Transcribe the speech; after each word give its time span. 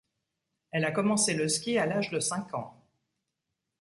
Elle 0.71 0.85
a 0.85 0.91
commencé 0.91 1.35
le 1.35 1.47
ski 1.47 1.77
à 1.77 1.85
l'âge 1.85 2.09
de 2.09 2.19
cinq 2.19 2.55
ans. 2.55 2.73